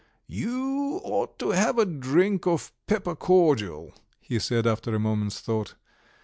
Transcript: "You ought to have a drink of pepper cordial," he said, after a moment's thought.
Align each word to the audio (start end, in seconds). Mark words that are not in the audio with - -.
"You 0.25 0.99
ought 1.03 1.37
to 1.37 1.49
have 1.51 1.77
a 1.77 1.85
drink 1.85 2.47
of 2.47 2.71
pepper 2.87 3.15
cordial," 3.15 3.93
he 4.19 4.39
said, 4.39 4.65
after 4.65 4.95
a 4.95 4.99
moment's 4.99 5.39
thought. 5.41 5.75